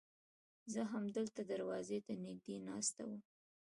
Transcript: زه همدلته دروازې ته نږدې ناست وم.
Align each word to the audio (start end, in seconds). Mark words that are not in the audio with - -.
زه 0.73 0.81
همدلته 0.93 1.41
دروازې 1.51 1.99
ته 2.05 2.13
نږدې 2.25 2.55
ناست 2.67 2.95
وم. 3.05 3.19